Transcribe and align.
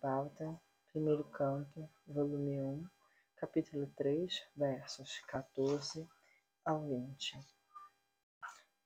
Pauta, 0.00 0.56
primeiro 0.92 1.24
canto, 1.24 1.90
volume 2.06 2.62
1, 2.62 2.86
capítulo 3.36 3.88
3, 3.96 4.40
versos 4.56 5.18
14 5.26 6.08
ao 6.64 6.86
20. 6.86 7.40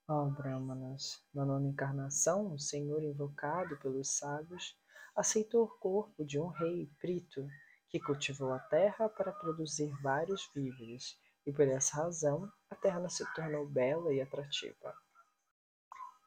Ó 0.08 0.22
oh, 0.22 0.30
Brahmanas, 0.30 1.22
na 1.34 1.45
nona 1.45 1.69
encarnação, 1.69 2.54
o 2.54 2.58
Senhor 2.58 3.04
invocado 3.04 3.77
pelos 3.77 4.16
sábios 4.16 4.74
aceitou 5.14 5.64
o 5.64 5.79
corpo 5.79 6.24
de 6.24 6.41
um 6.41 6.48
rei 6.48 6.91
Prito, 6.98 7.46
que 7.91 8.00
cultivou 8.00 8.50
a 8.50 8.59
terra 8.59 9.11
para 9.11 9.32
produzir 9.32 9.93
vários 10.00 10.50
víveres, 10.54 11.18
e 11.46 11.52
por 11.52 11.68
essa 11.68 11.98
razão 11.98 12.50
a 12.70 12.75
terra 12.75 13.07
se 13.11 13.30
tornou 13.34 13.68
bela 13.68 14.12
e 14.12 14.23
atrativa. 14.23 14.96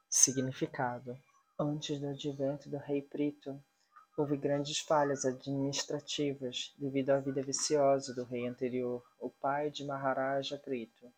Significado: 0.07 1.17
Antes 1.59 1.99
do 1.99 2.07
advento 2.09 2.69
do 2.69 2.77
rei 2.77 3.01
Prito, 3.01 3.61
houve 4.19 4.35
grandes 4.35 4.79
falhas 4.79 5.23
administrativas 5.23 6.73
devido 6.77 7.11
à 7.11 7.19
vida 7.19 7.41
viciosa 7.41 8.13
do 8.13 8.25
rei 8.25 8.45
anterior, 8.45 9.01
o 9.17 9.29
pai 9.29 9.71
de 9.71 9.85
Maharaja 9.85 10.57
Prito. 10.57 11.09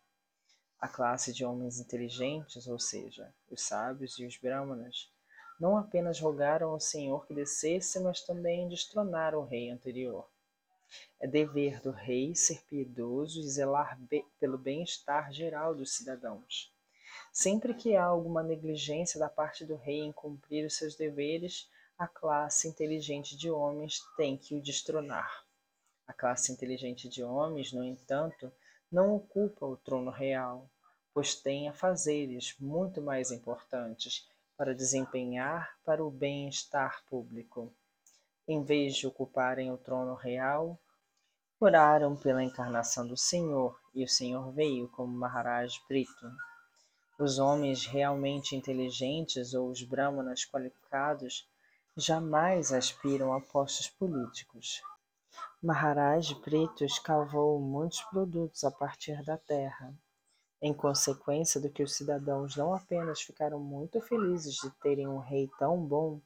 A 0.80 0.88
classe 0.88 1.34
de 1.34 1.44
homens 1.44 1.80
inteligentes, 1.80 2.68
ou 2.68 2.78
seja, 2.78 3.34
os 3.50 3.64
sábios 3.64 4.20
e 4.20 4.26
os 4.26 4.38
brahmanas, 4.38 5.12
não 5.60 5.78
apenas 5.78 6.20
rogaram 6.20 6.70
ao 6.70 6.80
Senhor 6.80 7.26
que 7.26 7.34
descesse, 7.34 8.00
mas 8.00 8.22
também 8.22 8.70
destronaram 8.70 9.40
o 9.40 9.46
rei 9.46 9.72
anterior. 9.72 10.28
É 11.20 11.26
dever 11.26 11.82
do 11.82 11.90
rei 11.90 12.36
ser 12.36 12.62
piedoso 12.66 13.40
e 13.40 13.50
zelar 13.50 13.98
be 14.00 14.24
pelo 14.40 14.60
bem-estar 14.60 15.34
geral 15.34 15.74
dos 15.74 15.96
cidadãos. 15.96 16.72
Sempre 17.34 17.74
que 17.74 17.96
há 17.96 18.04
alguma 18.04 18.44
negligência 18.44 19.20
da 19.20 19.30
parte 19.30 19.66
do 19.66 19.76
rei 19.76 20.02
em 20.02 20.12
cumprir 20.12 20.66
os 20.68 20.76
seus 20.76 20.96
deveres, 20.96 21.68
a 22.02 22.08
classe 22.08 22.68
inteligente 22.68 23.38
de 23.38 23.52
homens 23.52 24.02
tem 24.18 24.36
que 24.36 24.56
o 24.56 24.60
destronar. 24.60 25.46
A 26.08 26.12
classe 26.12 26.52
inteligente 26.52 27.08
de 27.08 27.24
homens, 27.24 27.72
no 27.72 27.84
entanto, 27.84 28.52
não 28.92 29.16
ocupa 29.16 29.68
o 29.68 29.78
trono 29.78 30.10
real, 30.10 30.68
pois 31.14 31.36
tem 31.36 31.70
afazeres 31.70 32.56
muito 32.60 33.04
mais 33.04 33.30
importantes 33.30 34.28
para 34.58 34.74
desempenhar 34.74 35.78
para 35.86 36.04
o 36.04 36.10
bem-estar 36.10 37.04
público. 37.06 37.72
Em 38.48 38.64
vez 38.64 38.96
de 38.96 39.06
ocuparem 39.06 39.72
o 39.72 39.78
trono 39.78 40.16
real, 40.16 40.80
oraram 41.60 42.16
pela 42.16 42.44
encarnação 42.44 43.06
do 43.06 43.16
Senhor, 43.16 43.80
e 43.94 44.04
o 44.04 44.10
Senhor 44.10 44.52
veio 44.52 44.90
como 44.90 45.14
Maharaj 45.14 45.80
Brito. 45.88 46.32
Os 47.20 47.38
homens 47.38 47.86
realmente 47.86 48.56
inteligentes 48.56 49.54
ou 49.54 49.70
os 49.70 49.84
brahmanas 49.84 50.44
qualificados 50.44 51.48
jamais 51.96 52.72
aspiram 52.72 53.34
a 53.34 53.42
postos 53.42 53.90
políticos. 53.90 54.82
Maharaj 55.62 56.34
Preto 56.42 56.84
escavou 56.84 57.60
muitos 57.60 58.02
produtos 58.04 58.64
a 58.64 58.72
partir 58.72 59.24
da 59.24 59.38
terra. 59.38 59.94
Em 60.62 60.74
consequência 60.74 61.60
do 61.60 61.70
que 61.70 61.84
os 61.84 61.96
cidadãos 61.96 62.56
não 62.56 62.74
apenas 62.74 63.22
ficaram 63.22 63.60
muito 63.60 64.00
felizes 64.02 64.56
de 64.56 64.70
terem 64.80 65.08
um 65.08 65.20
rei 65.20 65.50
tão 65.58 65.78
bom, 65.86 66.22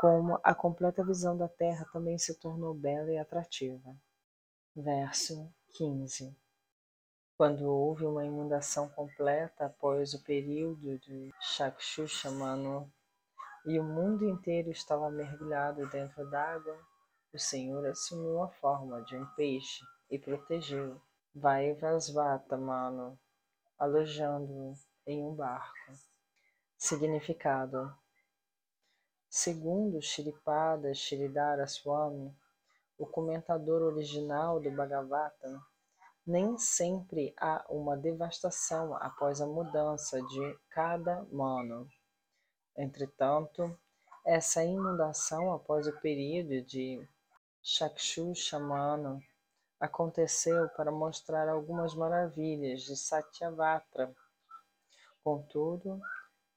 como 0.00 0.38
a 0.42 0.54
completa 0.54 1.04
visão 1.04 1.36
da 1.36 1.48
terra 1.48 1.86
também 1.92 2.18
se 2.18 2.34
tornou 2.38 2.74
bela 2.74 3.10
e 3.10 3.18
atrativa. 3.18 3.96
Verso 4.74 5.52
15 5.74 6.36
quando 7.42 7.64
houve 7.64 8.04
uma 8.04 8.24
inundação 8.24 8.88
completa 8.90 9.66
após 9.66 10.14
o 10.14 10.22
período 10.22 10.96
de 11.00 11.34
Chakshushamano 11.40 12.88
e 13.64 13.78
o 13.78 13.84
mundo 13.84 14.24
inteiro 14.24 14.70
estava 14.70 15.10
mergulhado 15.10 15.88
dentro 15.88 16.28
d'água, 16.28 16.78
o 17.32 17.38
Senhor 17.38 17.86
assumiu 17.86 18.42
a 18.42 18.48
forma 18.48 19.02
de 19.02 19.16
um 19.16 19.26
peixe 19.34 19.84
e 20.10 20.18
protegeu 20.18 21.00
Vaivasvata 21.34 22.56
Mano, 22.56 23.18
alojando-o 23.78 24.74
em 25.06 25.24
um 25.24 25.34
barco. 25.34 25.92
Significado 26.76 27.94
Segundo 29.30 30.02
Shripada 30.02 30.92
Shridhara 30.92 31.66
Swami, 31.66 32.36
o 32.98 33.06
comentador 33.06 33.80
original 33.82 34.60
do 34.60 34.70
Bhagavatam, 34.70 35.58
nem 36.26 36.58
sempre 36.58 37.34
há 37.38 37.64
uma 37.70 37.96
devastação 37.96 38.94
após 38.96 39.40
a 39.40 39.46
mudança 39.46 40.20
de 40.20 40.58
cada 40.68 41.24
mano. 41.32 41.88
Entretanto, 42.76 43.78
essa 44.24 44.64
inundação 44.64 45.52
após 45.52 45.86
o 45.86 46.00
período 46.00 46.62
de 46.62 47.06
Chakshushamana 47.62 49.20
aconteceu 49.78 50.68
para 50.70 50.90
mostrar 50.90 51.48
algumas 51.48 51.94
maravilhas 51.94 52.82
de 52.82 52.96
Satyavatra. 52.96 54.14
Contudo, 55.24 56.00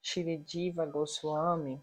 Shiridiva 0.02 0.86
Goswami 0.86 1.82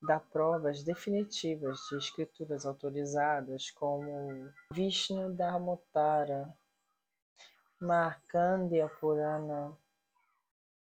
dá 0.00 0.18
provas 0.18 0.82
definitivas 0.82 1.78
de 1.90 1.98
escrituras 1.98 2.64
autorizadas 2.64 3.70
como 3.70 4.50
Vishnu 4.72 5.34
Dharmotara 5.34 6.56
Markandeya 7.80 8.88
Purana, 8.88 9.72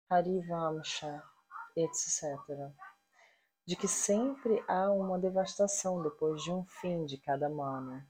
Harivamsha, 0.08 1.24
etc., 1.76 2.72
de 3.66 3.76
que 3.76 3.88
sempre 3.88 4.64
há 4.68 4.92
uma 4.92 5.18
devastação 5.18 6.02
depois 6.02 6.44
de 6.44 6.52
um 6.52 6.64
fim 6.66 7.06
de 7.06 7.18
cada 7.18 7.50
mana. 7.50 8.08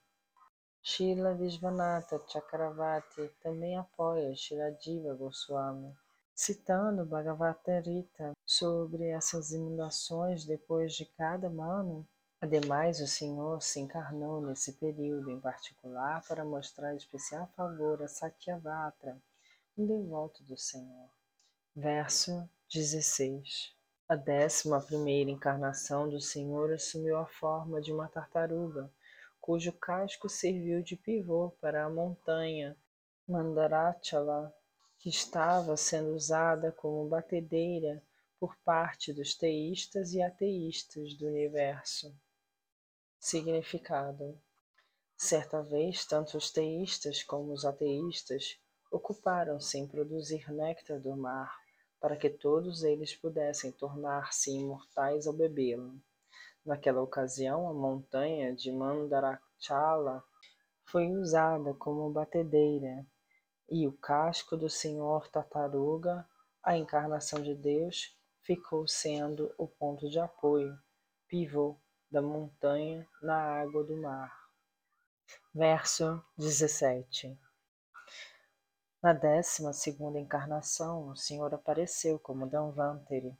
Shila 0.87 1.33
Vishvanatha 1.33 2.21
Chakravarti 2.27 3.27
também 3.41 3.75
apoia 3.75 4.35
Shiladiva 4.35 5.15
Goswami, 5.15 5.95
citando 6.35 7.05
Bhagavata 7.05 7.79
Rita 7.79 8.33
sobre 8.45 9.07
essas 9.07 9.51
inundações 9.51 10.45
depois 10.45 10.93
de 10.93 11.05
cada 11.05 11.49
mano. 11.49 12.07
Ademais, 12.39 12.99
o 12.99 13.07
Senhor 13.07 13.63
se 13.63 13.79
encarnou 13.79 14.41
nesse 14.41 14.73
período 14.73 15.31
em 15.31 15.39
particular 15.39 16.21
para 16.27 16.45
mostrar 16.45 16.93
especial 16.93 17.47
favor 17.55 18.03
a 18.03 18.07
Satyavatra, 18.07 19.17
um 19.75 19.87
devoto 19.87 20.43
do 20.43 20.55
Senhor. 20.55 21.09
Verso 21.75 22.47
16 22.67 23.75
A 24.09 24.15
décima 24.15 24.81
primeira 24.81 25.29
encarnação 25.29 26.09
do 26.09 26.19
Senhor 26.19 26.73
assumiu 26.73 27.15
a 27.15 27.27
forma 27.27 27.79
de 27.79 27.93
uma 27.93 28.07
tartaruga, 28.07 28.91
cujo 29.39 29.71
casco 29.71 30.27
serviu 30.27 30.81
de 30.81 30.95
pivô 30.95 31.51
para 31.61 31.85
a 31.85 31.89
montanha 31.89 32.75
Mandarachala, 33.27 34.51
que 34.97 35.09
estava 35.09 35.77
sendo 35.77 36.15
usada 36.15 36.71
como 36.71 37.07
batedeira 37.07 38.01
por 38.39 38.57
parte 38.57 39.13
dos 39.13 39.35
teístas 39.35 40.13
e 40.13 40.21
ateístas 40.23 41.13
do 41.13 41.27
universo. 41.27 42.17
Significado: 43.19 44.41
Certa 45.15 45.61
vez, 45.61 46.03
tanto 46.03 46.35
os 46.35 46.49
teístas 46.49 47.21
como 47.21 47.53
os 47.53 47.63
ateístas 47.63 48.59
ocuparam-se 48.89 49.77
em 49.77 49.87
produzir 49.87 50.51
néctar 50.51 50.99
do 50.99 51.15
mar 51.15 51.64
para 52.05 52.15
que 52.15 52.29
todos 52.29 52.83
eles 52.83 53.15
pudessem 53.15 53.71
tornar-se 53.71 54.51
imortais 54.51 55.25
ao 55.25 55.33
bebê-lo. 55.33 55.99
Naquela 56.63 57.01
ocasião, 57.01 57.67
a 57.67 57.73
montanha 57.73 58.55
de 58.55 58.71
Mandarachala 58.71 60.23
foi 60.83 61.07
usada 61.09 61.73
como 61.73 62.07
batedeira 62.11 63.03
e 63.67 63.87
o 63.87 63.91
casco 63.91 64.55
do 64.55 64.69
senhor 64.69 65.27
tartaruga, 65.29 66.29
a 66.61 66.77
encarnação 66.77 67.41
de 67.41 67.55
Deus, 67.55 68.15
ficou 68.43 68.87
sendo 68.87 69.51
o 69.57 69.67
ponto 69.67 70.07
de 70.07 70.19
apoio, 70.19 70.77
pivô 71.27 71.75
da 72.11 72.21
montanha 72.21 73.03
na 73.19 73.35
água 73.35 73.83
do 73.83 73.97
mar. 73.99 74.31
Verso 75.51 76.23
17 76.37 77.35
Na 79.05 79.13
décima 79.13 79.71
segunda 79.71 80.19
encarnação, 80.19 81.09
o 81.09 81.15
Senhor 81.15 81.53
apareceu 81.53 82.17
como 82.17 82.49
Danvantari, 82.49 83.37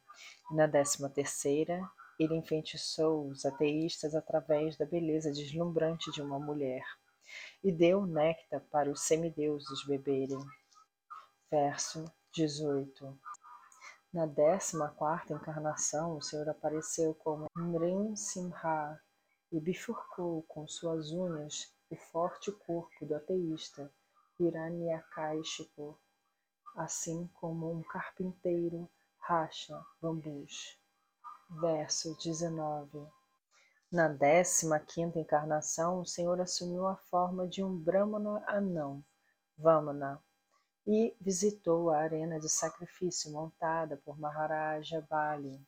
na 0.52 0.68
décima 0.68 1.10
terceira, 1.10 1.82
ele 2.20 2.36
enfeitiçou 2.36 3.28
os 3.28 3.48
ateístas 3.48 4.14
através 4.14 4.78
da 4.78 4.86
beleza 4.86 5.32
deslumbrante 5.32 6.12
de 6.12 6.22
uma 6.22 6.38
mulher, 6.38 6.84
e 7.64 7.72
deu 7.72 8.06
néctar 8.06 8.62
para 8.70 8.92
os 8.92 9.08
semideuses 9.08 9.84
beberem. 9.88 10.38
Verso 11.50 12.06
18 12.32 13.18
na 14.14 14.28
décima 14.28 14.90
quarta 14.90 15.34
encarnação, 15.34 16.16
o 16.16 16.22
Senhor 16.22 16.48
apareceu 16.48 17.16
como 17.16 17.48
Mrim 17.58 18.16
Simha 18.16 19.02
e 19.52 19.60
bifurcou 19.60 20.44
com 20.44 20.68
suas 20.68 21.12
unhas 21.12 21.74
o 21.90 21.96
forte 21.96 22.52
corpo 22.52 23.04
do 23.04 23.16
ateísta 23.16 23.92
Hiranyakashipu, 24.38 25.98
assim 26.76 27.28
como 27.36 27.72
um 27.72 27.82
carpinteiro 27.84 28.90
racha 29.18 29.82
bambus. 30.02 30.78
Verso 31.62 32.18
19 32.18 33.08
Na 33.92 34.10
décima 34.10 34.80
quinta 34.80 35.20
encarnação, 35.20 36.02
o 36.02 36.06
Senhor 36.06 36.42
assumiu 36.42 36.86
a 36.86 36.98
forma 36.98 37.48
de 37.48 37.64
um 37.64 37.78
Brahmana 37.78 38.44
anão, 38.48 39.02
Vamana, 39.58 40.22
e 40.86 41.16
visitou 41.22 41.90
a 41.90 42.00
arena 42.00 42.38
de 42.38 42.50
sacrifício 42.50 43.31
montada 43.31 43.96
por 44.04 44.20
Maharaja 44.20 45.06
Bali. 45.10 45.66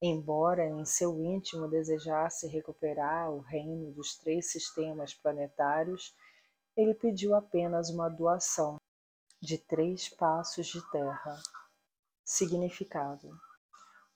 Embora 0.00 0.66
em 0.66 0.84
seu 0.84 1.22
íntimo 1.22 1.68
desejasse 1.68 2.48
recuperar 2.48 3.30
o 3.30 3.40
reino 3.40 3.92
dos 3.92 4.16
três 4.16 4.50
sistemas 4.50 5.14
planetários, 5.14 6.14
ele 6.76 6.94
pediu 6.94 7.34
apenas 7.34 7.88
uma 7.88 8.08
doação 8.08 8.76
de 9.40 9.58
três 9.58 10.08
passos 10.08 10.66
de 10.66 10.80
terra. 10.90 11.40
Significado: 12.24 13.30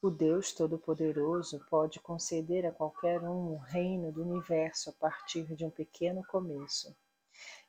O 0.02 0.10
Deus 0.10 0.52
Todo-Poderoso 0.52 1.64
pode 1.70 2.00
conceder 2.00 2.66
a 2.66 2.72
qualquer 2.72 3.22
um 3.22 3.52
o 3.52 3.58
reino 3.58 4.10
do 4.10 4.22
universo 4.22 4.90
a 4.90 4.92
partir 4.94 5.54
de 5.54 5.64
um 5.64 5.70
pequeno 5.70 6.24
começo, 6.26 6.96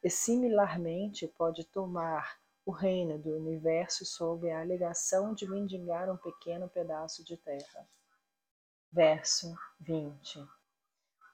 e 0.03 0.09
similarmente 0.09 1.27
pode 1.27 1.65
tomar 1.65 2.39
o 2.65 2.71
reino 2.71 3.17
do 3.19 3.35
universo 3.35 4.05
sob 4.05 4.49
a 4.49 4.61
alegação 4.61 5.33
de 5.33 5.47
mendigar 5.47 6.09
um 6.09 6.17
pequeno 6.17 6.67
pedaço 6.67 7.23
de 7.23 7.37
terra. 7.37 7.87
Verso 8.91 9.55
20 9.79 10.58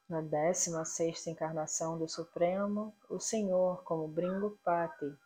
Na 0.08 0.22
décima 0.22 0.86
sexta 0.86 1.32
encarnação 1.32 1.98
do 1.98 2.08
Supremo, 2.08 2.96
o 3.10 3.20
Senhor, 3.20 3.84
como 3.84 4.08
Bringupati, 4.08 5.18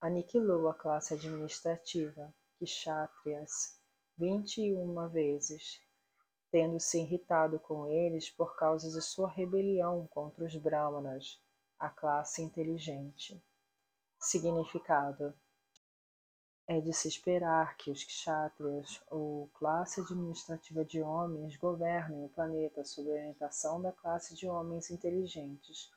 aniquilou 0.00 0.68
a 0.68 0.74
classe 0.74 1.14
administrativa, 1.14 2.32
Kshatriyas, 2.60 3.80
vinte 4.16 4.62
e 4.62 4.72
uma 4.76 5.08
vezes, 5.08 5.80
tendo 6.52 6.78
se 6.78 7.00
irritado 7.00 7.58
com 7.58 7.88
eles 7.88 8.30
por 8.30 8.54
causa 8.54 8.88
de 8.88 9.02
sua 9.02 9.28
rebelião 9.28 10.06
contra 10.06 10.44
os 10.44 10.54
Brahmanas, 10.54 11.42
a 11.76 11.90
classe 11.90 12.42
inteligente. 12.42 13.42
Significado: 14.20 15.34
É 16.72 16.80
de 16.80 16.92
se 16.92 17.08
esperar 17.08 17.76
que 17.76 17.90
os 17.90 18.04
kshatriyas, 18.04 19.02
ou 19.10 19.50
classe 19.54 20.00
administrativa 20.02 20.84
de 20.84 21.02
homens, 21.02 21.56
governem 21.56 22.24
o 22.24 22.28
planeta 22.28 22.84
sob 22.84 23.10
a 23.10 23.14
orientação 23.14 23.82
da 23.82 23.90
classe 23.90 24.36
de 24.36 24.46
homens 24.46 24.88
inteligentes 24.88 25.90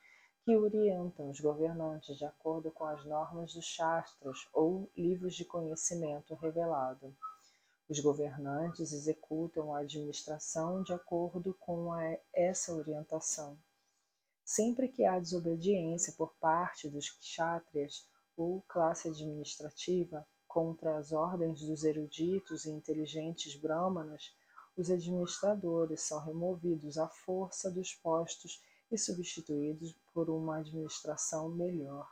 que 0.43 0.55
orientam 0.57 1.29
os 1.29 1.39
governantes 1.39 2.17
de 2.17 2.25
acordo 2.25 2.71
com 2.71 2.85
as 2.85 3.05
normas 3.05 3.53
dos 3.53 3.65
Shastras 3.65 4.47
ou 4.51 4.89
livros 4.97 5.35
de 5.35 5.45
conhecimento 5.45 6.33
revelado. 6.33 7.15
Os 7.87 7.99
governantes 7.99 8.93
executam 8.93 9.75
a 9.75 9.81
administração 9.81 10.81
de 10.81 10.91
acordo 10.91 11.53
com 11.59 11.93
a, 11.93 12.17
essa 12.33 12.73
orientação. 12.73 13.55
Sempre 14.43 14.87
que 14.87 15.05
há 15.05 15.19
desobediência 15.19 16.13
por 16.17 16.33
parte 16.37 16.89
dos 16.89 17.11
kshatriyas 17.11 18.09
ou 18.35 18.63
classe 18.67 19.07
administrativa 19.07 20.25
contra 20.53 20.97
as 20.97 21.11
ordens 21.11 21.61
dos 21.61 21.83
eruditos 21.83 22.65
e 22.65 22.69
inteligentes 22.69 23.55
brahmanas, 23.55 24.31
os 24.77 24.91
administradores 24.91 26.01
são 26.01 26.23
removidos 26.23 26.99
à 26.99 27.07
força 27.07 27.71
dos 27.71 27.95
postos 27.95 28.61
e 28.91 28.95
substituídos 28.95 29.95
por 30.13 30.29
uma 30.29 30.57
administração 30.57 31.49
melhor. 31.49 32.07